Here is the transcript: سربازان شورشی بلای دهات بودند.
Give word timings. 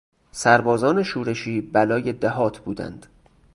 سربازان 0.31 1.03
شورشی 1.03 1.61
بلای 1.61 2.13
دهات 2.13 2.59
بودند. 2.59 3.05